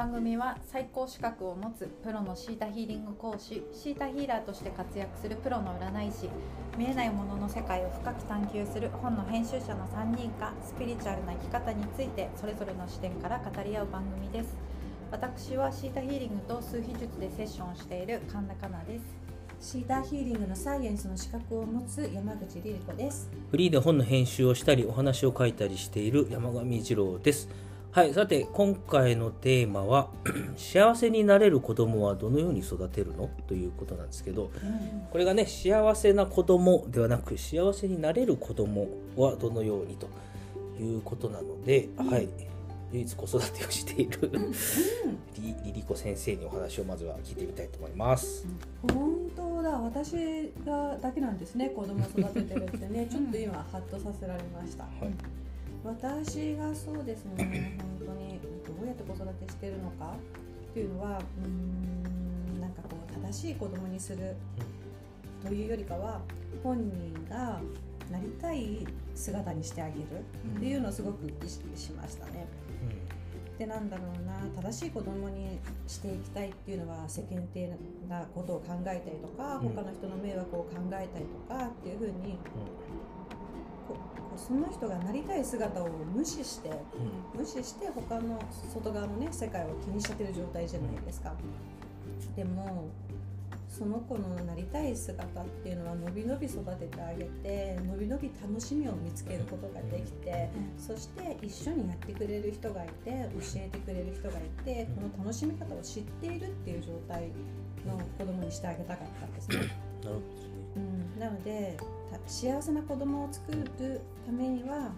[0.00, 6.30] 番組は最高資格を持つプロのシータヒーリング講師シータヒーラーとして活躍するプロの占い師
[6.78, 14.56] 見えないものの世界を深く探求する本の編集者の3人がスピリチュアルな生き方についてそれぞれの視点から語り合う番組です。
[15.12, 18.98] 私はシータヒーリングと数秘術でセッションをしている神田香奈で
[19.60, 19.70] す。
[19.72, 23.28] シーターヒーリングのサイエンスの資格を持つ山口リリ子です。
[23.50, 27.50] フリーで本の編集をしたりお話を書いたりしている山上二郎です。
[27.92, 30.10] はいさて今回のテーマは
[30.56, 33.28] 幸せになれる子供はどのように育てるの？
[33.48, 34.52] ということなんですけど
[35.10, 40.08] これがね幸せな子供ではなく幸せになれる子供はどのようにと
[40.80, 42.28] いうことなので、はい
[42.92, 44.30] 唯一子育てをしている
[45.38, 48.44] リリリコ先生にお話をまずは聞いてみたいと思います。
[48.92, 54.82] 本当だ、私がだけなんですね、子供を育ててるってね、 ちょっと今ハッとさせられました。
[54.82, 55.49] はい
[55.84, 60.14] 私がそうですね、本当にどうやって子育てしてるのか
[60.70, 61.48] っていうのは、うー
[62.58, 64.36] ん、なんかこう正しい子供にする
[65.46, 66.20] というよりかは、
[66.62, 67.60] 本人が
[68.10, 70.00] なりたい姿にしてあげる
[70.56, 72.46] っていうのをすごく意識しましたね。
[73.58, 77.68] でなんだろうな正しい子供にしていきたいっていうのは世間体
[78.08, 82.38] なことを考えたりとか、うん他の人の迷惑を考えたりとかっていうふうに
[84.46, 86.70] その人がなりたい姿を無視して
[87.34, 88.38] 無視して他の
[88.72, 91.34] 外側のね世界を気にしちゃってる状態じゃないですか。
[92.36, 92.88] でも
[93.68, 107.28] その子のなりたい姿っていうのはのびのび育ててあげてのびのび楽しみを見つけることができて、そして一緒にやってくれる人がいて教えてくれる人がいてこの楽しみ方を知っているっていう状態
[107.86, 109.56] の子供にしてあげたかったんですね。
[110.76, 110.78] う
[111.16, 111.84] ん、なのでた
[112.26, 114.92] 幸せな子供を作るためには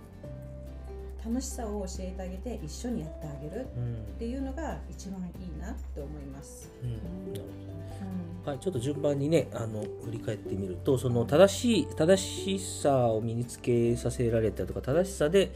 [1.24, 3.94] 楽しさを教えてあげて一緒にやってあげるうん。
[3.94, 6.68] っていうのが一番いいなって思います。
[8.44, 15.52] はい、ちょっと順番にねあの振り返ってみるとその正しい正しさを身につけさせられたとか正しさで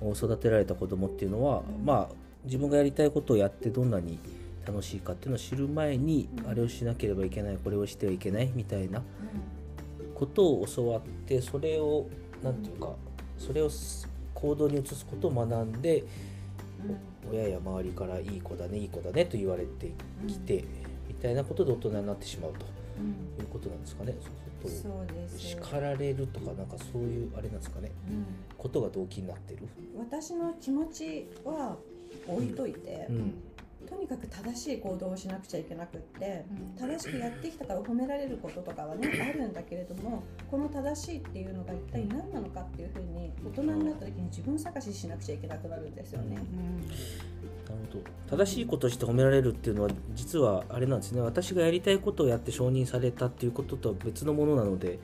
[0.00, 1.84] お育てられた子供っていうのは、うん。
[1.84, 4.18] まあ自分がやりたいことをやってどんなに
[4.66, 6.48] 楽しいかっていうのを知る前に、うん。
[6.48, 9.02] あれをしなければいけないこれをしてはいけないみたいな
[10.20, 12.06] ことを教わってそれを
[12.42, 12.92] なんていうか
[13.38, 13.70] それを
[14.34, 16.04] 行動に移すことを学んで
[17.32, 19.92] 親や周りからいい子だねいい子だねと言われて
[20.26, 20.64] きて、
[21.08, 22.66] みたいなことで大人になってしまうと。
[22.98, 24.14] うんいうことなんですかね。
[24.62, 24.70] そう
[25.28, 27.90] す叱られるとかなんかそういうあれなんですかね。
[28.08, 28.26] うん
[28.58, 29.66] ことが動機になってる。
[29.98, 31.76] 私の気持ちは
[32.28, 33.34] 置いといて、うん。
[33.88, 36.44] とにかく正しい行動をしなくちゃいけなくって
[36.78, 46.36] 正しくやってきたから褒められることとかはね あるんだけれどもこの正しいっていうのが一体何なのかっていうふうに大人になった時に自分探ししなくちゃいけなくなるんですよね。
[46.36, 46.46] なる
[47.92, 48.36] ほど。
[48.44, 51.20] 正しいことをして褒められるっていうのは実はあれなんですね。
[51.20, 54.98] 私がやりたいことをやって承認されたっていうこととは別のものなので、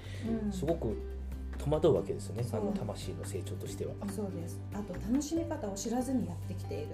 [0.45, 0.97] うんすごく
[1.59, 2.45] 戸惑うわけですよね。
[2.53, 3.93] の魂の成長としては。
[4.09, 6.87] そうですあと楽しみ方を知らずにやってきている、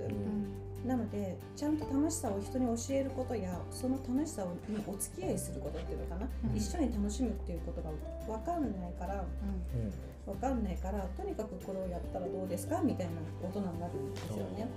[0.86, 7.90] なのでちゃんと楽しさを人に教えることやその楽しさにお付き合いすることっていうのかな、うん一緒に楽しむっていうことが
[8.26, 9.92] 分かんないからうん。
[10.24, 13.12] 分かんないからとにかくこれをやったらどうですかみたいな
[13.42, 14.68] 大人になるんですよね。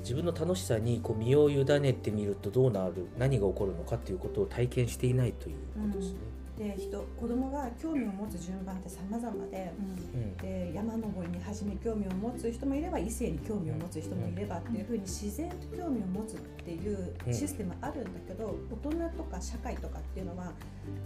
[0.00, 6.18] 自分の楽しさにこう身を委ねてみるとどうなる、何が起こるのかっていうことを体験していないということですね。
[6.58, 10.36] で人子供が興味を持つ順番って様々でうん。
[10.36, 20.52] で山登りに初め興味を持つ人もいれば異性に興味を持つ人もいればっていうふうに自然と興味を持つっていうシステムあるんだけど大人とか社会とかっていうのは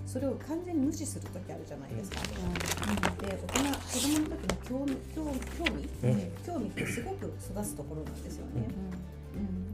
[0.07, 2.19] それを完全に無視する時あるじゃないですか。
[3.21, 5.25] で大人子供の時の興味興
[5.65, 8.67] 興味、うん興味ってすごく育つところなんですよね。
[8.93, 8.98] うん、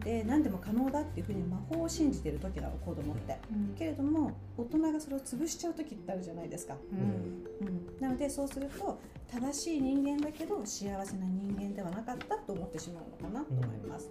[0.04, 3.36] で何でも可能だっていうふうに魔法を信じてる時なの子供って。
[3.78, 6.76] けれども大人がそれを潰しちゃう時ってあるじゃないですか。
[6.92, 7.66] うん。
[7.66, 8.98] うん、なのでそうすると
[9.30, 14.10] 正しい人間だけど幸せな人間ではなかったと思ってしまうのかなと思います。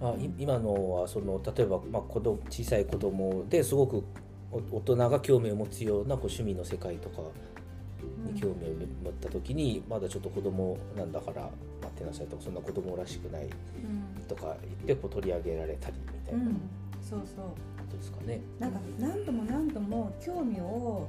[0.00, 4.04] あい今のはその例えば、まあ、子供小さい子供ですごく
[4.50, 7.22] お大人が興味を持つようなこう趣味の世界とか
[8.32, 8.74] に興味を
[9.04, 13.48] 持った時に、まだちょっと子供なんだから待ってなさいとかそんな子供らしくない
[14.28, 16.46] とか言ってこう取り上げられたりみたいなこ
[16.92, 17.72] うん、そうそう。
[17.92, 18.40] とですかね。
[18.58, 21.08] なんか何度も何度も興味を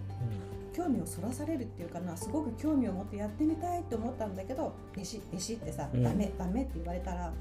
[0.76, 6.04] 興味をそらされるっていうかなすごく興味を持ってやってみたいって思ったんだけど弟子弟子ってさ、うん。
[6.04, 7.32] ダメダメって言われたら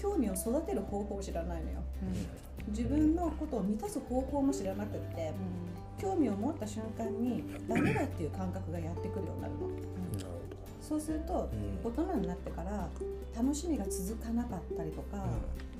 [0.00, 1.78] 興味を育てる方法を知らないのよ。
[2.68, 5.32] 自分のことを満たす方法も知らなくって
[5.98, 9.60] 興味を持った瞬間にダメだっていう感覚がやってくるようになるの。
[10.80, 11.50] そそうすると
[11.84, 11.92] うん。
[11.92, 12.88] 大人になってから
[13.36, 15.22] 楽しみが続かなかったりとか、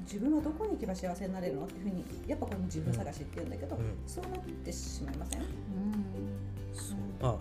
[0.04, 3.96] 自分はどこに行けば幸せになれるのっていうふうにやっぱこれも自分探しっていうんだけど、うん。
[4.06, 5.40] そうなってしまいません、
[7.22, 7.36] まあ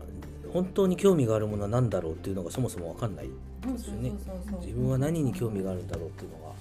[0.53, 3.29] 本当に興味があるものは何だろうっていうのがそもそも分かんない
[3.65, 4.11] うん、ですよね。
[4.11, 4.61] そうそうそうそう。
[4.61, 6.53] 自分は何に興味があるんだろうっていうのが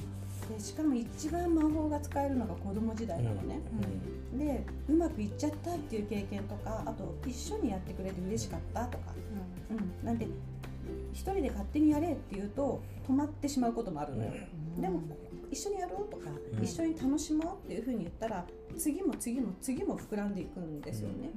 [0.57, 3.61] でしかも一番魔法が使えるのが子供時代なのね、
[4.37, 9.05] でうまくいっちゃったっていう経験とかあと一緒にやってくれて嬉しかったとか、
[9.71, 10.27] うん、なんで
[11.13, 14.33] 一人で勝手にやれって言うと止まってしまうこともあるのよ、
[14.79, 15.03] でも
[15.51, 16.65] 一緒にやろうとか、うん。
[16.65, 18.45] 一緒に楽しもうっていうふうに言ったら
[18.77, 21.31] 次も次も次も膨らんでいくんですよね、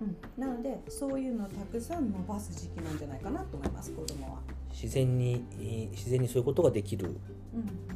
[0.00, 0.16] うん。
[0.36, 4.40] なのでそういうのをたくさん伸ばす時期なんじゃないかなと思います子供は、
[4.70, 5.42] 自然に
[5.92, 7.16] 自然にそういうことができる。
[7.54, 7.95] うん、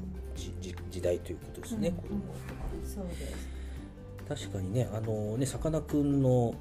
[0.90, 2.36] 時代ということですね、うん子供は。
[2.84, 3.06] そう
[4.28, 6.54] です、確かにねあのねさかなクンの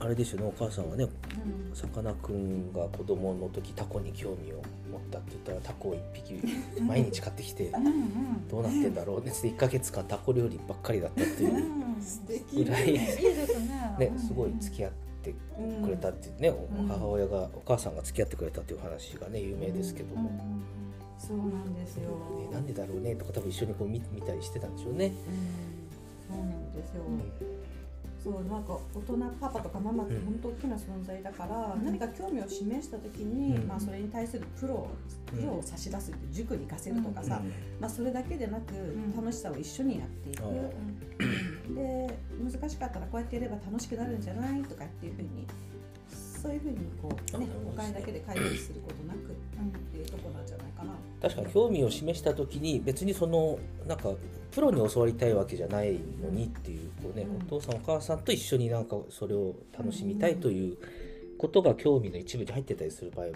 [0.00, 1.74] あれですよねお母さんはねうん。
[1.74, 4.56] さかなクンが子供の時タコに興味を
[4.90, 6.42] 持ったって言ったらタコを一匹
[6.82, 7.72] 毎日買ってきて
[8.50, 11.84] どうなってんだろうねって1ヶ月間タコ料理ばっかりだったっていう。
[12.54, 13.16] ぐらいね。
[13.98, 14.92] ねすごい付き合っ
[15.22, 15.34] て
[15.82, 16.86] くれたってね、うん。
[16.86, 20.30] 母親がお母さんが付き合ってくれたっていう話がね有名ですけども、
[21.18, 25.06] そうなんですよ、ね、なんでだろうねとか多分一緒にこう見見たりしてたんでしょうね。
[25.06, 26.36] うん。
[26.36, 27.32] そうなんですよ、うん。
[28.22, 30.24] そうなんか大人パパとかママってうん。
[30.24, 31.84] 本当大きな存在だから、うん。
[31.84, 33.68] 何か興味を示した時に、うん。
[33.68, 34.88] まあ、それに対するプロ
[35.26, 37.52] プロを差し出すって塾に行かせるとかさ、うん。
[37.80, 39.14] まあ、それだけでなくん。
[39.16, 40.48] 楽しさを一緒にやっていく、あ
[41.74, 45.46] で難しかったらこうやってやれば楽しくなるんじゃないとかっていうふうに
[46.44, 49.32] そういうふうにこう、ねあ、お金だけで解決することなくっ
[49.92, 50.06] ていう
[51.24, 54.10] 確かに興味を示した時に別にそのなんか
[54.50, 57.36] プロに教わりたいわけじゃないのにっていうこう、ねうん。
[57.36, 60.76] お父さんお母さんと一緒になんかそれを楽しみたいという
[61.38, 63.26] ことが興味の一部に入ってたりする場合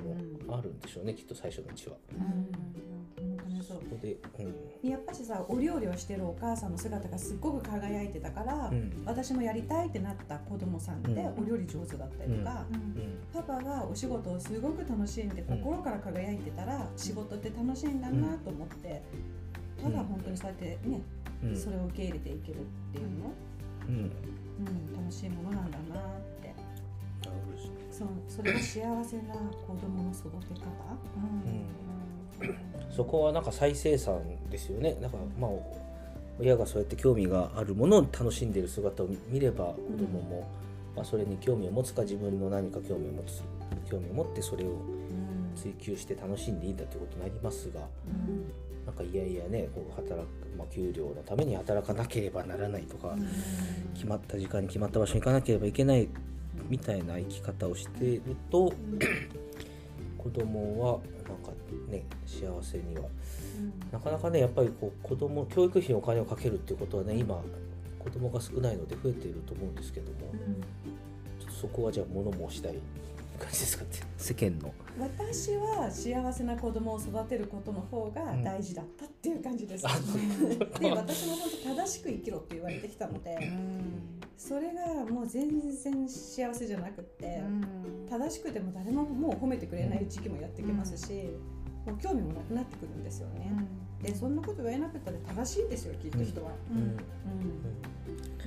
[0.47, 1.97] もあるんでしょうねきっと最初のうちは。
[2.13, 3.63] うん。
[3.63, 9.03] そこで、うんやっぱしさお料理をしてるお母さんの姿がすっごく輝いてたから、うん。
[9.05, 11.43] 私もやりたいってなった子供さんってうん。
[11.43, 13.19] お料理上手だったりとか、うん。
[13.33, 19.03] パパがお仕事をすごく楽しんでうん心から輝いてたら仕事って楽しいんだなと思って、
[19.83, 21.01] ただ本当にそうやってね、
[21.43, 21.57] うん。
[21.57, 23.33] それを受け入れていけるっていうの、
[23.89, 23.95] うん。
[23.95, 26.55] うん、楽しいものなんだなって。
[27.91, 29.35] そうそれが幸せな
[29.67, 30.61] 子供の育て方、
[32.91, 34.97] そこはなんか再生産ですよね。
[35.01, 35.51] だからまあ
[36.41, 40.49] 親がそうやって興味があるものを楽しんでいる姿を見れば子供も、
[40.95, 43.43] まあ、それに興味を持つか自分の何か興味を持つ
[43.91, 45.39] 興味を持ってそれをうん。
[45.57, 48.53] 追求して楽しんでいいんだということになりますがうん。
[48.87, 53.15] なんかいやいやねこう働く、まあ、給料のために働かなければならないとか、
[53.95, 56.09] 決まった時間に決まった場所に行かなければいけない
[56.69, 58.73] みたいな生き方をしていると
[60.29, 61.53] 子供はなんか
[61.89, 63.03] ね幸せには。
[63.91, 67.41] なかなかねやっぱりこう子供教育費にお金をかけるっていうことはね今
[67.99, 70.19] 子供が少ないので増えていると思うんですけども
[71.41, 72.75] ちょっとそこはじゃあ物申したい
[73.39, 74.73] 感じですかって 世間の。
[74.99, 79.91] 私は幸せな子供を育てることの方が大事だったっていう感じです、あ
[80.81, 83.53] で私も本当正しく生きろって言われてきたので
[84.39, 87.43] それがもう全然幸せじゃなくって、
[88.09, 91.13] 正しくても誰ももう褒めてくれない時期もやってきますし、
[91.85, 93.53] もう興味もなくなってくるんですよね、
[94.01, 96.79] でそんなこと言えなかったら正しいですよきっと人は、うん。
[96.79, 96.99] うん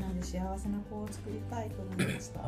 [0.01, 2.41] なので幸せな子を作りたいと思いました。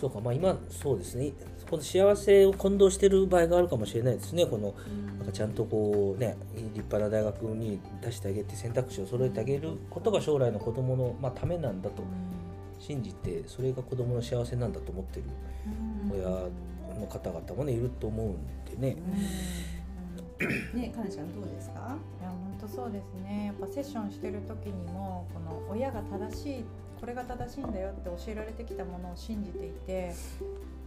[0.00, 0.20] そうか。
[0.20, 1.32] まあ今そうですね。
[1.68, 4.46] この幸せを混同している場合があるかもしれないですね。
[4.46, 4.74] この
[5.18, 12.02] なんかちゃんとこうね立派な大学に出してあげて選択肢を揃えてあげることが将来の子供の、まあ、ためなんだと
[12.78, 15.24] 信じてそれが子供の幸せなんだと思ってる
[16.12, 16.28] 親
[17.00, 18.94] の方々もねいると思うんでね。
[18.94, 19.00] ねか
[20.38, 21.96] なちゃんどうですか？
[22.20, 23.46] いや本当そうですね。
[23.46, 26.64] やっぱセッションしてる時にもこの親が正しい
[27.00, 30.12] これが正しいんだよって教えられてきたものを信じていて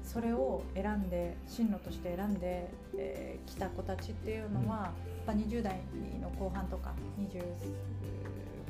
[0.03, 4.93] それを選んで進路として選んでき、えー来た子たちっていうのは、やっ
[5.25, 5.79] ぱ20代
[6.21, 6.93] の後半とか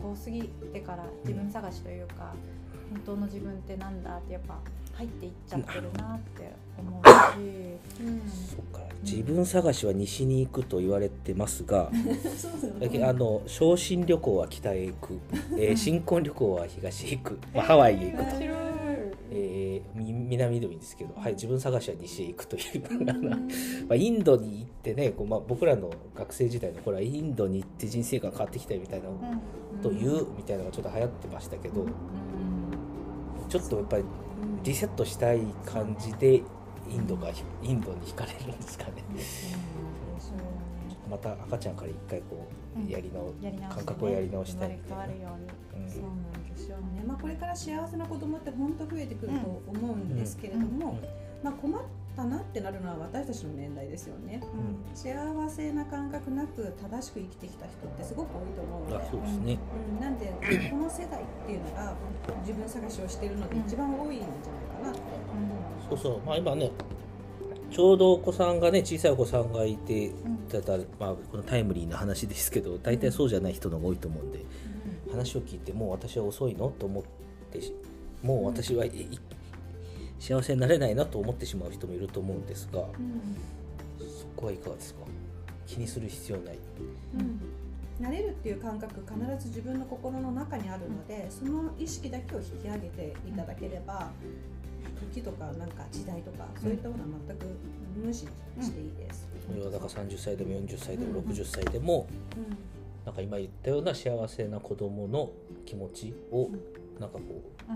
[0.02, 2.34] 25過ぎてから自分探しというか、
[2.90, 4.58] 本当の自分ってなんだってやっぱ
[5.00, 7.14] 入っていっちゃってるなって思うし。
[8.54, 8.82] そっか。
[9.02, 11.90] 自分探しは西に行くと言われてますが、
[12.38, 15.20] そうだけどあの昇進旅行は北へ行く、
[15.58, 18.30] えー 新婚旅行は東へ行く、 まあ、ハワイへ行くと、
[19.32, 29.16] えーみ南でもいいんですけど、はい、自分探しは西へ行くというまあ、インドに行ってねこう、まあ、僕らの学生時代の頃はインドに行って人生観変わってきたみたいなこ
[29.82, 31.86] とを言うみたいなのがちょっと流行ってましたけど、
[33.48, 34.04] ちょっとやっぱり
[34.64, 36.42] リセットしたい感じで
[36.90, 37.30] インドが
[37.64, 39.04] インドに惹かれるんですかね。
[41.10, 42.48] また赤ちゃんから一回こ
[42.78, 45.84] うやり直、やり直してね感覚をやり直したい変わるように。
[45.84, 51.44] うんそうなんですよね、まあ、これから幸せな子供って本当増えてくると思うんですけれども、うん。
[51.44, 51.82] まあ、困っ
[52.20, 54.42] たなってなるのは私たちの年代ですよね。
[54.44, 54.96] うん。
[54.96, 59.58] 幸せな感覚なく正しく生きてきた人ってすごく多いと思うのあでそうですね。
[59.96, 60.26] うん、なんで
[60.70, 61.96] この世代っていうのが
[62.42, 65.00] 自分探しをしているので一番多いんじゃないかなって、
[65.90, 66.20] そうそう。
[66.26, 66.72] まあ今ね
[67.72, 70.12] ちょうどお子さんがね小さいお子さんがいて
[70.52, 74.44] だだまあこのタイムリーな話ですけど大体そうじゃない人の方が多いと思うんで
[75.12, 76.70] 話を聞いてもう私は遅いの？
[76.70, 77.04] と思っ
[77.52, 77.74] てし
[78.24, 79.20] もう私はいい
[80.20, 82.88] 幸せになれないなと思ってしまう人もいると思うんですがそ
[84.36, 85.00] こはいかがですか？
[85.66, 86.58] 気にする必要ない。
[88.00, 88.06] うん。
[88.06, 94.10] 慣れるっていう感覚必ず自分の心の中にあるのでその意識だけを引き上げていただければ
[95.14, 97.46] 時とかなんか時代とかそういったものは全く
[98.06, 99.28] 無視していいです。
[99.48, 101.26] それはだから30歳でも40歳でもうん。
[101.30, 102.08] 60歳でも
[102.38, 102.58] うん。
[103.06, 105.32] なんか今言ったような幸せな子供の
[105.66, 106.50] 気持ちを
[107.00, 107.22] なんかこ
[107.68, 107.72] う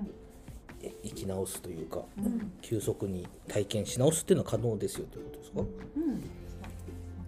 [1.04, 6.24] 生き直すというかうん急速に体験し直すっていうのは可能ですよということですか、うん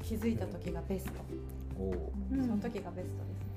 [0.06, 1.12] 気づいた時がベスト。
[1.80, 3.56] うんその時がベストですね。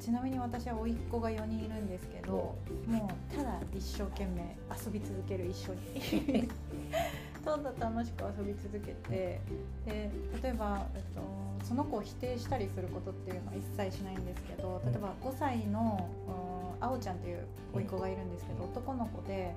[0.00, 2.54] ちなみに私は甥っ子が4人いるんですけど、
[2.86, 6.48] もうただ一生懸命遊び続ける一緒に。
[7.44, 9.40] ただ楽しく遊び続けて
[9.86, 10.10] で
[10.42, 16.10] 例えば、えっと、その子を否定したりすることっていうのは一切しないんですけど例えば5歳の
[16.50, 19.54] うんあおちゃんという甥っ子がいるんですけど男の子で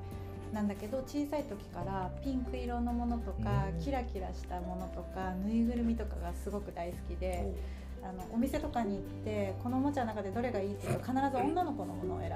[0.53, 7.53] なんだけど小さい時からピンク色のものとかうんキラキラしたものとかぬいぐるみとかがすごく大好きで
[8.01, 12.35] あのお店とかに行ってこのおもちゃの中でどれがいいって言うと必ず女の子のものを選ぶ。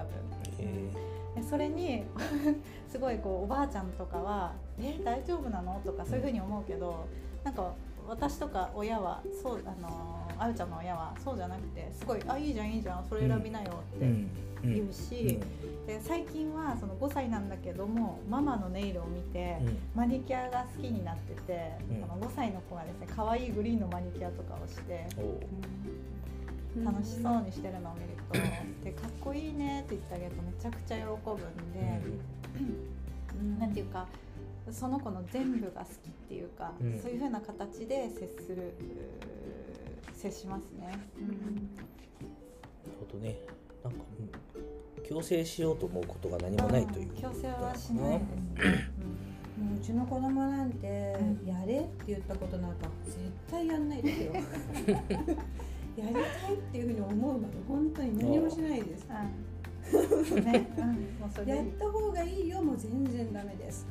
[0.59, 0.89] え
[1.35, 2.03] でそれに
[2.91, 7.05] すごいこうおばあちゃんとかは「え大丈夫なの?」とかそういうふうに思うけど
[7.43, 7.73] なんか
[8.07, 14.05] 私とか親はそうあのあゆちゃんの親はそうじゃなくてすごい「あいいじゃんいいじゃんそれ選びなよ」って
[14.63, 15.39] 言うし、
[15.85, 19.77] で最近はその5歳なんだけどもママのネイルを見て、うん。
[19.95, 22.01] マニキュアが好きになってて、うん。
[22.01, 25.07] この5歳の子がですね可愛いグリーンのマニキュアとかをして。
[26.83, 28.33] 楽しそうにしてるのを見ると
[28.83, 32.01] 「でかっこいいね」って言ってあげるとめちゃくちゃ喜ぶんで、
[33.39, 33.59] うん。
[33.59, 34.07] なんていうか
[34.71, 36.99] その子の全部が好きっていうか、うん。
[36.99, 38.73] そういう風な形で接する
[40.15, 40.87] 接しますね。
[40.87, 40.97] なる
[42.99, 43.39] ほどね。
[43.83, 43.99] なんか、
[44.97, 47.09] うん、強制しようと思うことが何もないという。
[47.15, 48.89] 強制はしないですね。
[49.57, 51.47] もううちの子供なんてうん。
[51.47, 53.17] やれって言ったことなんか絶
[53.49, 54.33] 対やんないですよ。
[55.95, 59.05] やりたいっていうふうに思うまで本当に何もしないです。
[60.31, 60.45] うん。
[60.45, 60.85] ね、うん、
[61.19, 61.57] もうそれでいい。
[61.57, 62.63] やった方がいいよ。
[62.63, 63.85] もう全然ダメです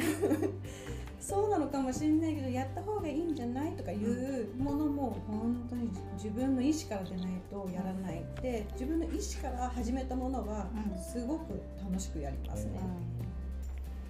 [1.20, 10.98] そうなのかもしれないけどやった方がいいんじゃないとかいうものも本当に自分の意思からでないとやらないで自分の意思から始めたものはうん。
[10.98, 12.80] すごく楽しくやりますね、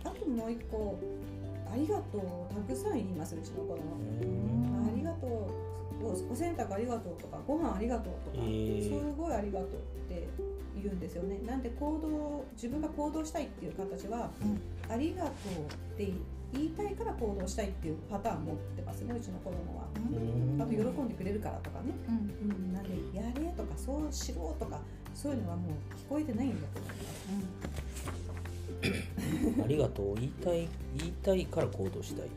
[0.04, 0.96] あともう一個
[1.72, 3.82] ありがとうをたくさん言いますうちの子供。
[4.22, 4.86] うん。
[4.86, 5.30] ありがとう
[6.00, 9.00] おお洗濯ありがとうとかご飯ありがとうとか、えー。
[9.00, 9.72] すごいありがとうっ
[10.08, 10.28] て
[10.82, 11.38] 言うんですよね。
[11.46, 14.30] なんで行動自分が行動したいっていう形は、
[14.88, 16.12] ありがとうって
[16.52, 19.88] 言いたいから行動したいっていうパターン持ってますねうちの子供は。
[19.96, 20.00] う
[20.56, 20.62] ん。
[20.62, 22.50] あと喜んでくれるからとかね、うん。
[22.50, 24.80] うん、なんでやれとかそうしろとか
[25.14, 27.28] そういうのはもう聞こえてないんだと思います。
[29.64, 32.28] ありがとう言いたい言いたいから行動したい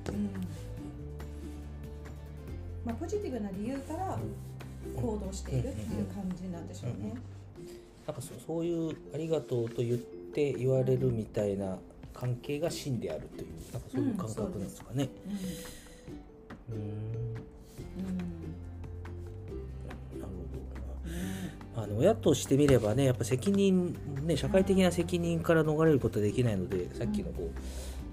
[2.84, 4.18] まあ、ポジティブな理由から
[4.96, 7.14] 行動しているっていう感じなんでしょうね。
[8.08, 11.78] なんかそそういうありがとうと言って言われるみたいな
[12.14, 15.10] 関係が真であるというなんかそういう感覚なんですかね。
[16.70, 17.34] うーん。
[20.20, 20.32] なる
[21.76, 21.84] ほど。
[21.84, 27.52] あの親としてみればねやっぱ責任ね社会的な責任から逃れることはできないのでさっきのこう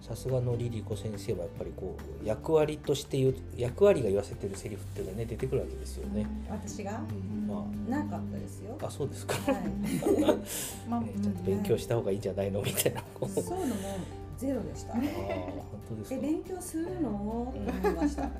[0.09, 6.27] さすがのリリコ先生はやっぱりこう役割として言う役割が言わせてるセリフっていうのがね出てくるわけですよね。
[6.49, 7.00] 私が？
[7.47, 8.77] まなかったですよ。
[8.83, 9.35] ああそうですか。
[9.53, 9.62] はい、
[10.88, 12.62] まあ、えーちょっと勉強した方がいいんじゃないの？
[12.62, 13.81] みたいなこうそういうのも
[14.38, 14.95] ゼロでした。
[14.95, 15.12] あー本
[15.91, 16.23] 当ですえか。
[16.23, 17.49] 勉強するの？
[17.50, 18.31] って思いました。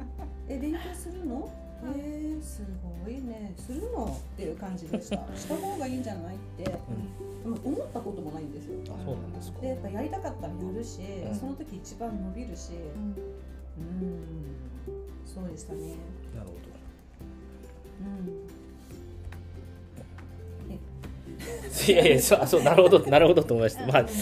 [0.49, 1.51] え勉強するの？
[1.97, 2.63] えー、す
[3.05, 3.53] ごいね。
[3.59, 4.05] するの？
[4.07, 5.17] っていう感じでした。
[5.37, 6.79] した方がいいんじゃないって、でも
[7.55, 8.75] 思ったこともないんですよ。
[8.89, 9.61] あそうなんですか。
[9.61, 11.35] でやっぱやりたかったらやるし、うん。
[11.35, 13.15] その時一番伸びるし、うん。
[13.79, 14.25] うん、
[15.25, 15.95] そうでしたね。
[16.35, 16.53] なるほ
[18.01, 18.27] うん。
[18.27, 18.39] ど。
[21.93, 23.87] いやいやそうあそうなるほどなるほどと思いました。
[23.87, 24.13] まあうんじ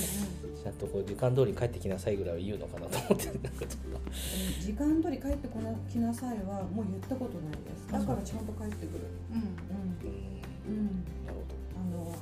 [0.67, 3.27] ゃあとこう時間通り帰ってきなさいぐらいは言うのかなと思って。
[3.27, 3.97] なんかちょっ
[4.61, 7.87] 時間通り帰ってこなきなさいはもう言ったことないです。
[7.93, 9.07] だからちゃんと帰ってくる。
[9.33, 9.41] うん。
[9.41, 9.79] とうん。
[10.67, 10.79] うん。
[10.79, 10.87] うん。
[11.25, 11.36] なる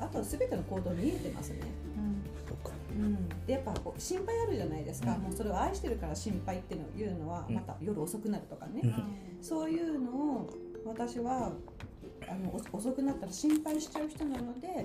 [0.01, 1.61] あとは全ての行動見えてますね。
[2.47, 2.55] そ
[2.95, 5.23] うん、でやっぱこう心配あるじゃないですか、うん。
[5.23, 7.55] もうそれを愛してるから心配っていうのはうん。
[7.57, 8.93] また夜遅くなるとかね、うん。
[9.43, 10.51] そういうのを
[10.85, 11.53] 私は
[12.29, 14.85] あのお遅くなったら心配しちゃう人なので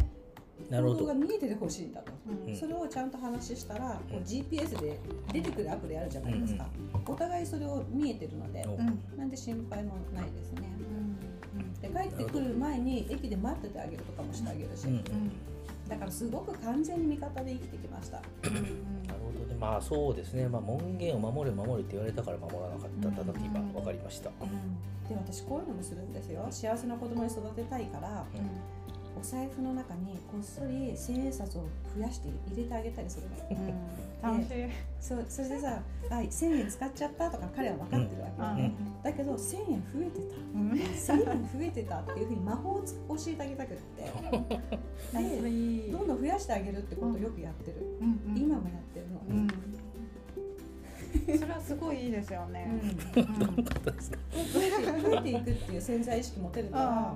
[0.70, 0.96] なるほど。
[0.96, 2.12] 行動が見えててほしいんだと、
[2.48, 2.56] うん。
[2.56, 5.00] それをちゃんと話したら、こううん GPS で
[5.32, 6.68] 出てくるアプリあるじゃないですか、
[7.08, 8.66] お互いそれを見えてるので、
[9.16, 11.38] なんで心配もないですね、うん
[11.82, 15.03] で帰ってくる前に駅で待っててあげるとかもしてあげるし、うんうん。
[15.89, 18.18] だからすごく完全に味方で生きてきました。
[18.18, 18.25] なる
[19.24, 19.56] ほどね。
[19.60, 26.48] まあそうですね、まあ、門限を守れ守れって言われたから守らなかったんだなって今分かりました、で私こういうのもするんですよ。
[26.50, 28.25] 幸せな子供に育てたいから
[29.19, 33.73] お財布の中にこっそり千円札を増やして入れてあげたりするの。
[34.21, 34.69] 楽しい。
[35.01, 38.47] そうそれでさ「あ1000円使っちゃった」とか彼は分かってるわけよ。
[38.55, 38.73] ね、
[39.03, 41.13] だけど1000円増えてた。
[41.13, 44.03] 1000円増えてたっていうふうに魔法をつ教えてあげたくって。
[45.19, 47.77] でどんどん増やしてあげるってことをよくやってる、
[48.35, 49.47] 今もやってるの、うん
[51.38, 52.81] それはすごいいいですようね
[53.15, 57.13] 増えて増えていくっていう潜在意識持てるから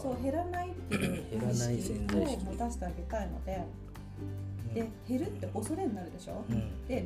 [0.00, 3.64] そう減らないっていう意識を持たせてあげたいので
[4.74, 6.86] で減るって恐れになるでしょ、うん。
[6.86, 7.04] で、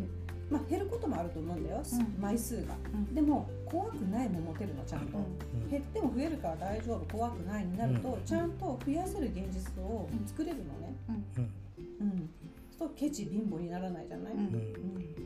[0.50, 2.23] まあ、減ることもあると思うんだよ、うん。
[2.23, 2.75] 枚数が。
[2.92, 3.14] うん。
[3.14, 5.70] でも怖くないも持てるのちゃんと、うん。
[5.70, 8.25] 減っても増えるから大丈夫怖くないになると、うん。
[8.25, 10.94] ちゃんと増やせる現実を作れるのね。
[11.08, 12.06] うん。
[12.06, 12.30] うん。
[12.78, 15.24] そうケチ貧乏にならないじゃない、うん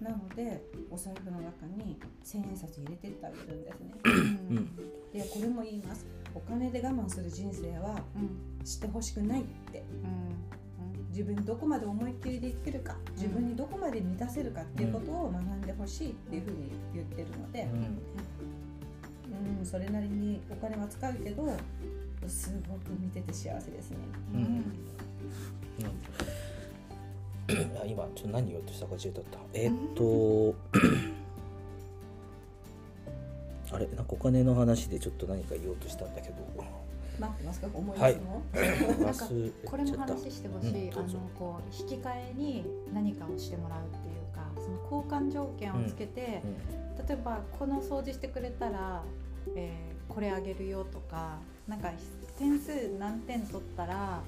[0.00, 3.94] なのでお財布の中に千円札入れてってあげるんですね。
[4.04, 4.76] うん。
[5.12, 6.06] でこれも言います。
[6.34, 8.00] お金で我慢する人生は
[8.64, 9.84] してほしくないって。
[11.10, 17.68] 自分どこまで思いっきりで生きるか自分にどこまで満たせるかっていうことを学んでほしいっていうふうに言ってるので、
[19.58, 21.52] うん、それなりにお金は使うけど
[22.28, 23.96] すごく見てて幸せですね。
[24.34, 24.40] うん。
[24.40, 24.62] うん
[27.82, 29.38] あ今ちょっと何言おうとしたか忘れとった。
[29.54, 30.54] えーっと
[33.72, 36.36] あれなんかお金の話でちょっと何か言おうとしたんだけど。
[37.20, 37.68] 待ってますか？
[37.74, 38.42] 思い出すの、
[39.04, 39.26] なんか
[39.66, 41.18] これも話してほしい、あうんどうぞ。
[41.18, 46.20] のこう引き換えに何かをしてもらうっていうかその交換条件をつけて、
[47.06, 49.02] 例えばこの掃除してくれたら、
[49.54, 51.92] えーこれあげるよとかなんか
[52.36, 54.20] 点数何点取ったら、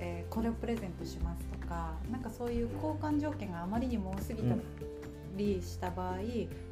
[0.00, 4.54] えーこれをプレゼントしますとかなんかそういう交換条件があまりにも多すぎた
[5.36, 6.16] りした場合、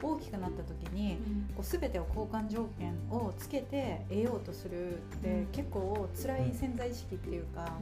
[0.02, 1.18] 大きくなった時に
[1.56, 7.78] こう全てを交換条件をつけて得ようとするって、うん結構辛い潜在意識っていうか。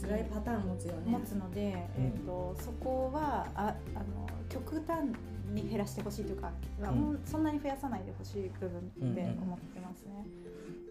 [0.00, 1.20] 辛いパターン持つよね持。
[1.20, 5.06] つので、えー、とそこはああの極端
[5.52, 10.26] に減らしてほしいというか、うそんなに増やさないでほしい部分でうん思ってますね。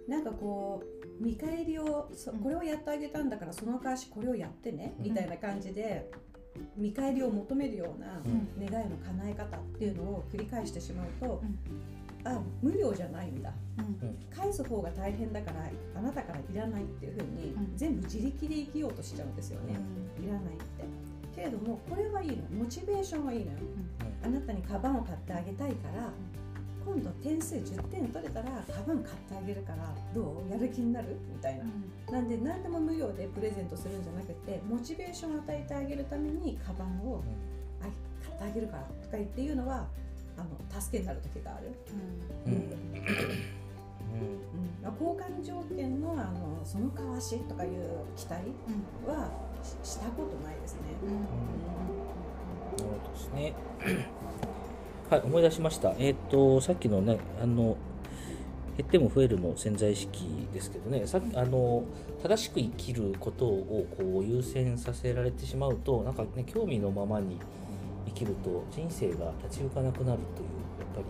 [0.08, 2.10] なんかこう見返りを
[2.42, 5.06] これをやってあげたんだからその代わしこれをやってね、うん。
[5.06, 6.10] みたいな感じで
[6.78, 8.66] 見返りを求めるようなうん。
[8.66, 12.32] 願いの叶え方っていうのを繰り返してしまうと、うん。
[12.32, 13.54] あ無料じゃないんだ。
[13.78, 14.18] うん。
[14.36, 17.78] 返す方が大変だからあなたからいらないっていうふうに、うん。
[17.78, 19.76] 全部自力で生きようとしちゃうんですよね、
[20.24, 20.64] いらないって。
[21.36, 23.58] けれどもこれはいいのモチベーションはいいのよ。
[24.24, 26.10] あなたにカバンを買ってあげたいから
[26.86, 30.52] 今度点数10点取れたらカバン買ってあげるからどう？
[30.52, 31.18] やる気になる？
[31.34, 31.64] みたいな。
[32.12, 37.24] なんで何でも無料でプレゼントするんじゃなくてモチベーションを与えてあげるためにカバンを
[37.82, 37.86] あ
[38.24, 39.88] 買ってあげるからとか言っていうのは
[40.38, 41.72] あの助けになる時がある、
[42.46, 42.54] うん。
[42.54, 42.60] うん。
[44.14, 44.30] うん、
[44.84, 47.72] 交換条件のあのそのかわしとかいう
[48.16, 48.42] 期待
[49.08, 49.32] は
[49.64, 51.18] ししたことないですね、なる
[52.72, 53.54] ほどですね。
[55.14, 55.94] はい、思い出しました。
[56.00, 57.78] えっ、と、さっきのね、あの、
[58.78, 61.84] 減っても増えるの潜在意識ですけどね、さっき、あの、
[62.24, 67.38] 正しく生きることをこう優先させられてしまうと、なんかね、興味のままに
[68.08, 70.50] 生きると人生が立ち行かなくなるという、
[70.80, 71.06] やっぱり、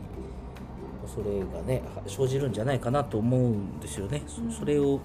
[1.08, 4.24] 恐れがね、は生じるんじゃないかなと思うんですよね。
[4.52, 5.00] それを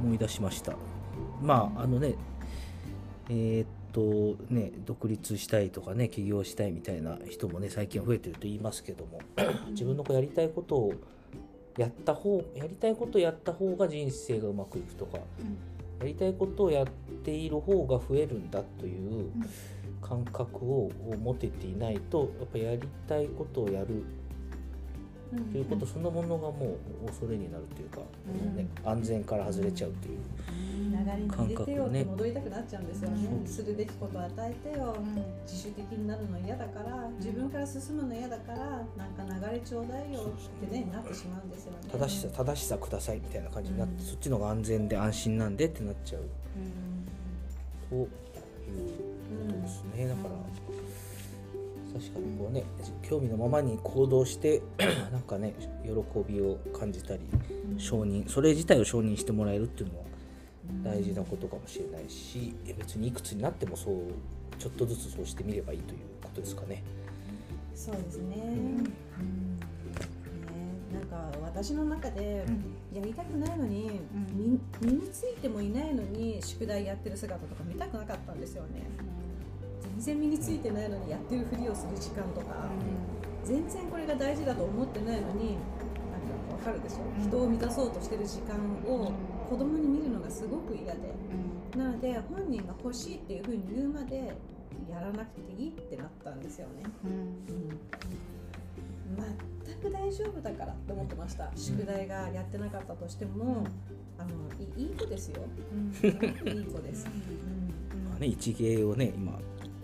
[0.00, 0.76] 思い出しました。
[1.42, 2.14] まあ、あのね、
[3.28, 9.20] えーっとね、独立したいとかね起業したいみたいな人もね最近増えてると言いますけども
[9.70, 10.94] 自分のこうやりたいことを
[11.76, 16.86] やった方やりたいことをやった方が人生がうまくいくとかやりたいことをやっ
[17.24, 19.30] ている方が増えるんだという
[20.00, 20.90] 感覚を
[21.22, 24.04] 持てていないとやっぱやりたいことをやる
[25.52, 28.00] ということそのものがもう恐れになるというか、
[28.54, 30.18] ね、安全から外れちゃうという。
[30.92, 34.94] 流れに入れてよって戻りたくなっちゃうんですよね、するべきことを与えてよ、
[35.46, 41.78] 自主的になるの嫌だから自分から進むの嫌だからなんか流れちょうだいよってねなってしまうんですよね。
[41.90, 46.22] 正しさ正しさくださいみたいな感じになって、そっちの方が安全で安心なんでってなっちゃう、
[47.88, 48.08] というこ
[49.48, 50.08] とですね。
[50.08, 50.34] だから、
[51.92, 52.64] 確かにこうね
[53.02, 54.62] 興味のままに行動して
[55.12, 55.90] なんかね喜
[56.26, 57.20] びを感じたり
[57.76, 60.04] 承認それ自体を承認してもらえるっていうのは
[60.84, 63.94] 大事なことかもしれないし別にいくつになってもそう
[64.58, 66.82] ちょっとずつそうしてみればいいということですかね。
[67.74, 68.84] そうですね、うん。
[68.84, 68.84] ね
[70.92, 72.46] なんか私の中で
[72.94, 74.00] やりたくないのに、
[74.80, 78.82] 身についてもいないのに宿題やってる姿とか見たくなかったんですよね。
[80.02, 82.66] 全然身についてないのにやってるふりをする時間とか、
[83.44, 88.56] 全然これが大事だと思ってないのになんか分かるでしょ、人を満たそうとしてる時間
[88.92, 89.12] を
[89.48, 91.14] 子供に見るのがすごく嫌で、
[91.76, 94.34] なので本人が欲しいっていうふうに言うまで
[94.90, 96.82] やらなくていいってなったんですよね。
[97.04, 97.38] うん。
[99.62, 103.64] 全く大丈夫だからって思ってました、宿題がやってなかったとしても、
[104.18, 104.30] あの
[104.76, 105.44] いい子ですよ、
[106.02, 107.06] いい子です。
[107.06, 109.38] まあね、一芸をね今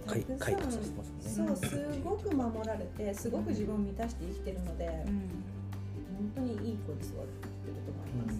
[0.09, 1.47] 開開拓させてますね。
[1.47, 8.38] そうすごく守られてすごく自分を満たして生きてるので、うん、本当にいい子に育ってると思います、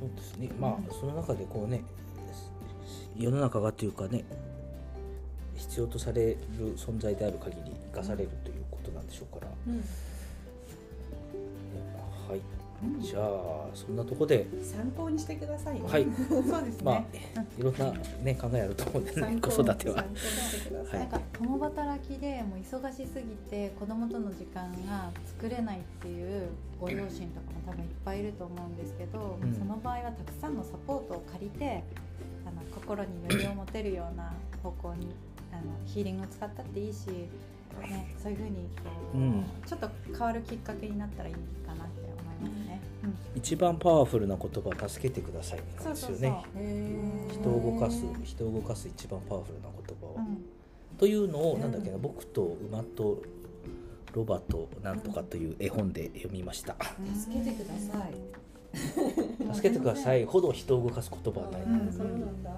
[0.00, 0.50] うん、そうですね。
[0.58, 1.82] まあその中でこうね
[3.16, 4.24] 世の中がというかね
[5.56, 6.38] 必要とされる
[6.76, 9.70] 存在である限り生かされるということなんでしょうから、う
[13.00, 14.46] じゃあそんなとこで。
[14.62, 16.06] 参考にしてください、ね、はい。
[16.28, 17.04] そうですね、まあ
[17.58, 26.48] いろんなね考えあると思うんでね子育ては、はい、なんか共働きでもう忙しすぎて子供との時間が作れないっていう
[26.80, 31.82] ご両親とかも多分いっぱいいると思うんですけど、うん、その場合はたくさんのサポートを借りて
[32.46, 35.14] あの心に余裕を持てるような方向に
[35.52, 37.08] あのヒーリングを使ったっていいし、
[37.80, 41.34] ね、そういうふうにこう、うん、ちょっと変わるきっかけになったらいい
[41.66, 42.07] かなって
[43.34, 46.44] 一番パワフルな言葉助けてくださいなんですよね。
[47.30, 50.38] 人を動かす人を動かす一番パワフルな言葉を、うん、
[50.98, 53.22] というのをなんだっけな僕と馬と
[54.12, 56.76] ロバとなんとかという絵本で読みました、
[57.14, 58.14] 助けてください。
[59.54, 60.24] 助けてください。
[60.24, 62.50] ほど人を動かす言葉はない、うん、そうなんだ。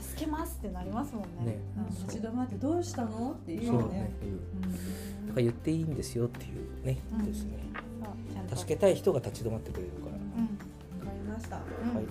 [0.00, 1.52] 助けますってなりますもんね。
[1.52, 1.58] ね、
[2.00, 3.32] 立ち止まってどうしたの？
[3.32, 4.10] って言うよね。
[4.22, 7.58] うん、だから言っていいんですよっていうね、ですね
[8.54, 10.12] 助けたい人が立ち止まってくれるから。
[10.12, 11.56] わ、かりました。
[11.56, 11.94] はい。
[11.96, 12.06] はい。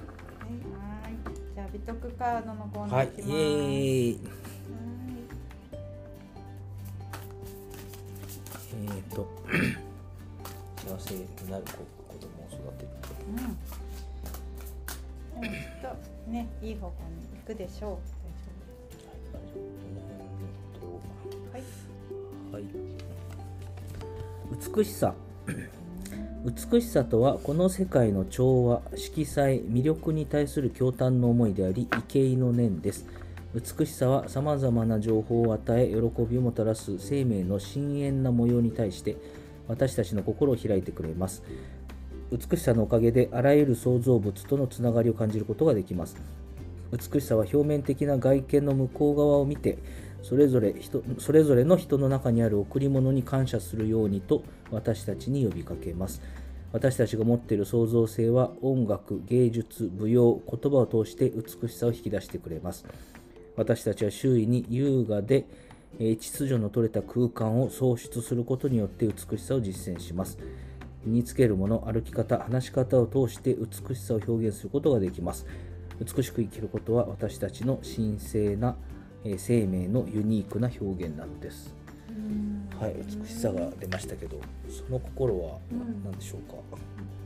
[1.54, 3.32] じゃあ美徳カードのコーナーいきます。
[3.32, 4.42] はい。
[8.74, 9.28] えっ、ー、と
[10.78, 12.90] 幸せになる子供を育てる。
[13.28, 13.38] うん。
[15.44, 15.50] きっ
[15.82, 18.00] とねいい方向に行くでしょう。
[21.54, 21.64] はい。
[22.52, 22.64] はい。
[24.76, 25.14] 美しさ。
[26.44, 33.06] 美しさとはこの世界の調和色彩魅力に対する驚嘆の思いであり畏敬の念です。
[33.54, 39.18] 美しさはさまざまな情報を与え喜びをもたらす生命の深遠な模様に対して
[39.68, 41.44] 私たちの心を開いてくれます。
[42.32, 46.16] 美しさのおかげであらゆる創造物とのつながりを感じることができます。
[46.92, 49.78] 美しさは表面的な外見の向こう側を見て
[50.22, 56.22] それぞれ人それぞれの人の中にある贈り物に感謝するようにと私たちに呼びかけます。
[56.72, 62.86] 私たちが持っている創造性は音楽、芸術、舞踊、言葉を通して美しさを引き出してくれます。
[63.58, 65.46] 私たちは周囲に優雅で
[66.00, 70.38] 秩序の取れた空間を創出することによって美しさを実践します。
[71.04, 75.46] 身につけるもの、歩き方、話し方を通して美しさを表現することができます。
[76.00, 78.78] 美しく生きることは私たちの神聖な
[79.24, 81.74] え生命のユニークな表現なのです。
[82.80, 85.60] はい、美しさが出ましたけど、その心は
[86.04, 86.58] 何でしょうか？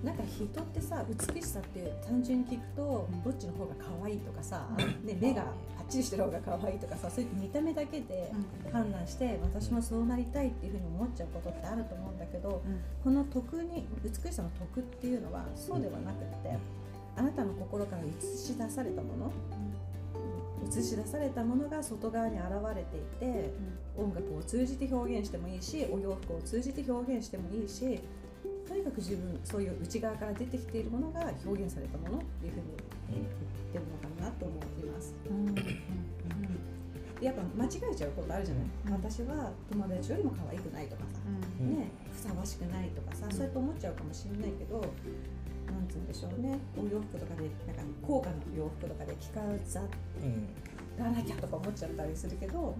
[0.01, 5.43] うん、なんか人ってさ、美しさって単純に聞くと、どっちの方が可愛いとかさ、ね、目が
[5.77, 8.33] パッチリしてる方が可愛いとかさ、そういった見た目だけで
[8.73, 16.57] 判断して、私もそうなりたいっていうふうに思っちゃうことってあると思うんだけど、うん、この徳に美しさの徳っていうのはそうではなくて、
[17.15, 18.05] あなたの心から映
[18.37, 19.31] し出されたもの、
[20.67, 23.51] 映し出されたものが外側に現れていて、
[23.97, 27.99] うん、音楽を通じて表現してもいいしお洋服を通じて表現してもいいし
[28.67, 32.65] とにかく自分そういう内側から出てきているものが表現されたものっていうふうに
[33.11, 33.25] 言っ
[33.71, 35.13] てるのかなと思います。
[35.29, 35.61] うん、で
[37.21, 41.19] やっぱ間違えちゃうことあるじゃない、私は友達よりも可愛くないとかさ、
[41.63, 41.89] ね。
[42.11, 44.83] ふさわしくないとかさ、そうやって思っちゃうかもしれないけど
[45.71, 46.59] なんつうんでしょうね。
[46.77, 49.81] お洋服とかでなんか高価な洋服とかで着飾
[50.97, 52.75] らなきゃとか思っちゃったりするけど、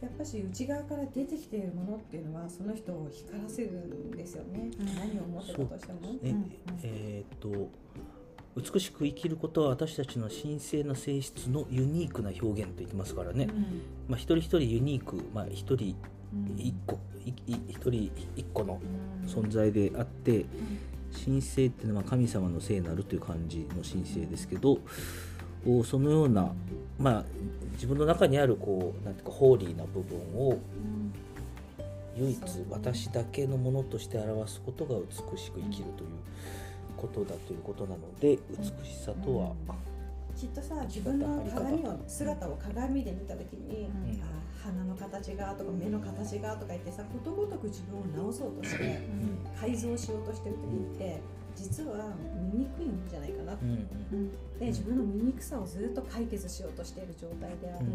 [0.00, 6.00] やっぱし内側から出てきているものっていうのはその人を光らせるんですよね、うん、何を思ってたとしても。
[6.22, 6.34] ね、
[6.82, 7.70] えー、っと
[8.56, 15.94] 美しく生きることは私たちの神聖な性質のユニークな表現と言ってますからね、うん、まあ、一人一人ユニーク、まあ、一人
[16.56, 18.80] 一個、一人一個の
[19.26, 20.46] 存在であって、
[21.24, 24.78] 神聖っていうのは神様の聖なるという感じの神聖ですけど
[25.84, 26.52] そのような、
[26.98, 27.24] まあ、
[27.72, 30.58] 自分の中にあるこうなんていうかホーリーな部分を
[32.16, 36.10] 唯一私だけのものとして表すことが美しく生きるという
[36.96, 39.52] ことだということなので美しさとは、
[40.40, 49.06] きっとさ自分の鏡を姿を鏡で見た時に、うん、あ鼻の形がとか目の形がとか言ってさことごとく自分を直そうとして
[49.60, 51.20] 改造しようとしてる時って。
[51.56, 52.14] 実は
[52.54, 57.86] 醜いんじゃないかな、うん、で自分の醜さをずっと解決しようとしている状態であり、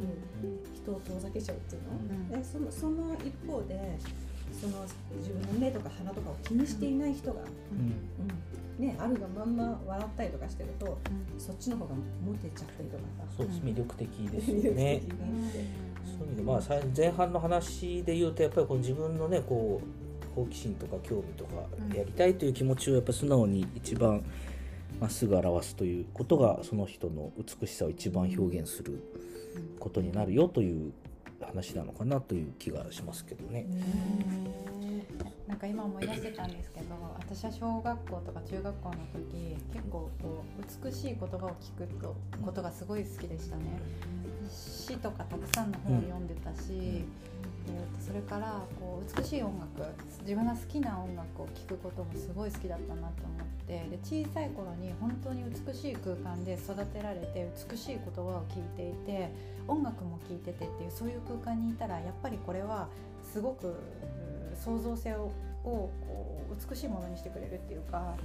[0.75, 1.81] 人を遠ざけちゃうっていう
[2.29, 3.97] の、でそのその一方で
[4.59, 4.85] その
[5.17, 7.41] 自分の目とか鼻とかを気にしていない人が、
[7.71, 8.85] うん。
[8.85, 10.97] ね、あるがまんま笑ったりとかしてると、
[11.37, 13.37] そっちの方がモテちゃったりとかさ。
[13.37, 15.01] そうです魅力的ですよね。
[16.17, 16.61] そういう意味でまあ
[16.95, 21.51] 前半の話で言うとやっぱりこの自分のねこう好奇心とか興味とか
[21.95, 24.23] やりたいという気持ちをやっぱ素直に一番
[24.99, 29.01] まっすぐ表すということがその人の美しさを一番表現する
[29.79, 30.91] ことになるよという
[31.45, 33.65] 話なのかなという気がしますけどね。
[35.47, 41.87] なんか今思い出してたんですけど私は小学校とか中学校の時結構こう美しい言葉を聞く
[42.43, 43.63] ことがすごい好きでしたね。
[44.49, 47.05] 詩とかたくさんの本を読んでたし、
[47.67, 49.81] えー、とそれからこう美しい音楽
[50.21, 59.31] 自分が好きな音楽を聴くこともすごい好きだったなと思ってで小さい頃に本当に美しい空間で育てられて美しい言葉を聞いていて
[59.67, 62.87] 音楽も聴いててっていうそういう空間にいたらやっぱりこれは
[63.23, 63.75] すごく
[64.63, 65.31] 創造性を
[65.63, 65.91] こ
[66.51, 68.15] う美しいものにしてくれるっていうか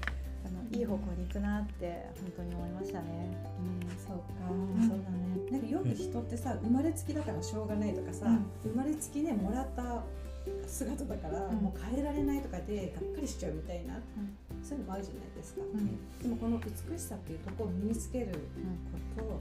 [0.45, 3.37] あのいい方向に行くなって本当に思いましたね。
[3.59, 5.51] うん、そうか、うん、そうだね。
[5.51, 10.03] なんかよく人ってさ、生まれつきだからしょうがないとかさ、うん、生まれつきねもらった
[10.67, 14.01] 姿だから、もう変えられないとかでがっかりしちゃうみたいな、
[14.63, 15.61] そういうのもあるじゃないですか。
[16.23, 18.27] でもこの美しさっていうところを身につける
[19.17, 19.41] こと、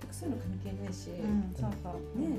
[0.00, 1.10] 全くそういうの関係ないし、
[1.58, 2.38] そうそうね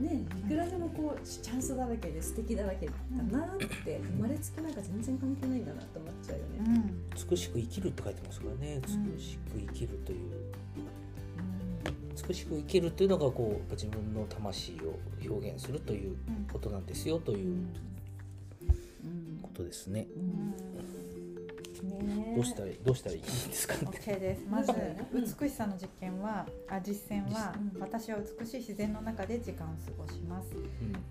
[0.00, 2.92] ねいくらでもこうチャンスだらけで素敵だらけだ
[3.30, 16.16] なって生まれつきなんか全然関係ないんだなと思っちゃうよね、うん、美しく生きるって書いてますからね美しく生きるという、うん、美しく生きるというのがこう自分の魂を表現するという
[16.52, 17.66] ことなんですよという
[19.42, 20.06] ことですね。
[20.16, 20.97] うん
[21.82, 24.46] ね、どうしたらどうしたらいいですか、ね、OK です。
[24.48, 24.72] まず
[25.12, 30.50] 美しさの実験はあ実践は、私は美しい自然の中で時間を過ごします。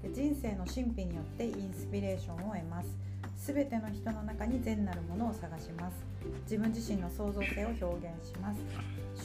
[0.02, 2.90] で人生の神秘によってインスピレーションを得ます。
[3.38, 5.96] すべての人の中に善なるものを探します。
[6.44, 8.60] 自分自身の創造性を表現します。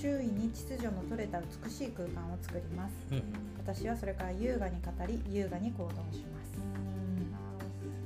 [0.01, 2.95] 周囲に秩序の取れた美しい空間を作ります。
[3.59, 6.53] 私はそれから優雅に語り、優雅に行動します。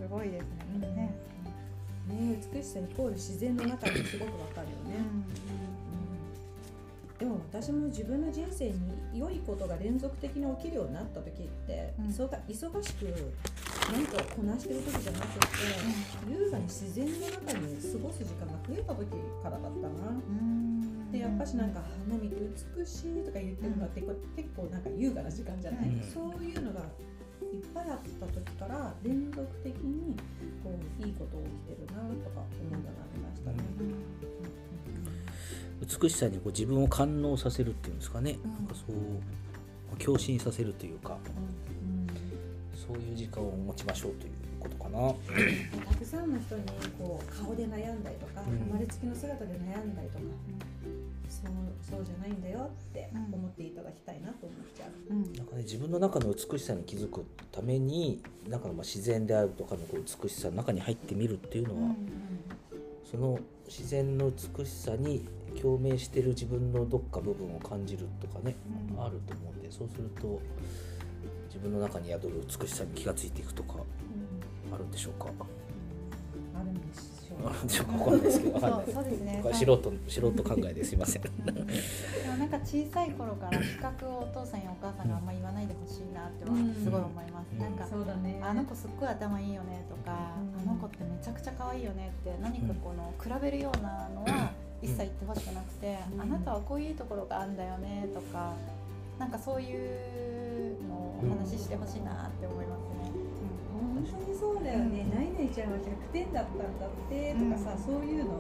[0.01, 0.45] すごいです
[0.81, 0.89] ね。
[0.95, 1.36] ね
[2.07, 5.05] ね美しさイコール自然の中にすごくわかるよね、
[7.21, 8.75] うん、でも私も自分の人生に
[9.15, 13.33] 良いことが連続的に起きるようになった時って、うん、忙しく
[13.93, 15.47] 何かをこなしてる時じゃなくて、
[16.27, 19.07] うん、優雅に自然の中に過ごす時間が増えた時
[19.43, 20.47] からだったな。
[21.13, 22.37] でやっぱしなんか花見て
[22.77, 26.81] 美しいとか言ってるのって結構なんか優雅な時間じゃない、そういうのが
[27.57, 30.17] いっぱいあった時から連続的に
[30.63, 33.57] こういいこと起きてるなとか思うようになりましたね。
[35.81, 41.41] 美しさにこう自分を感応させるっていうんですかね、うん、なんかそう共振させるというか、う
[41.81, 42.09] ん。
[42.09, 42.17] うん、
[42.75, 45.15] そういう時間を持ちましょうということかな。
[45.87, 46.63] たくさんの人に
[46.99, 50.25] こう顔で悩んだりとか、生まれつきの姿で悩んだりとか、
[51.29, 51.51] そう
[51.83, 61.99] そうじゃないんだよって思っていただきたいなと思っちゃう、うん、なんかね自分の中の美しさに気づくために中のまあ自然であるとかのこう美しさの中に入ってみるっていうのは、うんうん、
[63.11, 63.39] その
[63.69, 65.29] 自然の美しさに
[65.61, 68.55] 共鳴してる自分のどっか部分を感じるとかね、
[68.95, 70.41] うん、あると思うんでそうすると
[71.49, 73.75] 自分の中に宿る美しさに気が付いていくとか
[74.77, 75.27] あるんでしょうか？
[76.55, 77.49] あるんでしょう。
[77.49, 78.61] あ ちょっとわかんないですけど。
[78.61, 79.41] そうそうですね。
[79.43, 81.23] これ素人素人考えですいません。
[81.23, 87.59] でもなんか小さい頃から比較をお父さんやお母さんがあんま言わないでほしいなってはすごい思います、うん。
[87.59, 88.39] なんかそうだね。
[88.43, 96.21] あの子すっごい頭いいよねとか、うんあの子ってめちゃくちゃ可愛いよねって何かこの比べるようなのは一切言ってほしくなくて、うん。
[96.21, 98.53] あなたはこういうところがあるんだよねとか
[99.19, 103.06] なんかそういうのをお話ししてほしいなって思いますね。
[103.97, 107.95] 本当にそうだよね、ナイナイちゃんは100点だったんだってとかさ、うん。
[107.95, 108.31] そういうの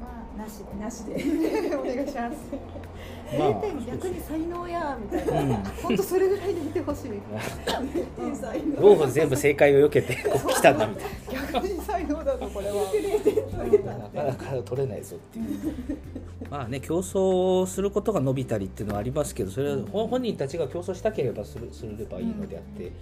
[0.00, 1.14] まあなしでなしで。
[1.76, 2.36] お願いします。
[3.36, 5.54] まあ0点逆に才能やみたいな、うん。
[5.82, 7.10] 本当それぐらいでいてほしい。
[8.16, 11.04] 天才のどう 全部正解を避けてこう来たんだみたい
[11.52, 12.74] 逆に才能だぞこれは。
[13.84, 15.98] ななかなか取れないぞっていう。
[16.50, 22.92] まあね競争することが伸びたりっていうのはありますけどそれは本本人たちが競争したければするすればいいのであって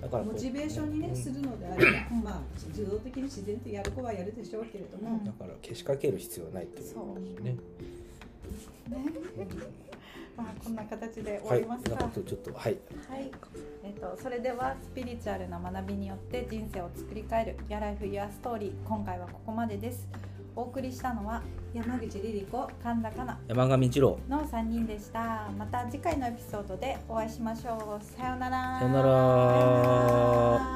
[0.00, 5.24] だからモチベーションにね、するのであれば、まあ自動的に自然とやる子はやるでしょうけれども、うん。
[5.24, 7.50] だからけしかける必要はないっていうことですね。
[7.50, 7.56] ね。
[10.36, 11.96] まあこんな形で終わりますか。
[11.96, 13.30] かちょっとはい、はい、
[13.84, 20.08] えっとそれではスピリチュアルな学びによって人生を作り変える「やライフ・ユア・ストーリー」今回はここまでです
[20.60, 21.40] お送りしたのは
[21.72, 24.18] 山口リリ子神田かな山上一郎。
[24.28, 25.48] の3人でした。
[25.58, 28.04] また次回のエピソードでお会いしましょう。
[28.04, 28.78] さようなら。
[28.78, 30.70] さようなら。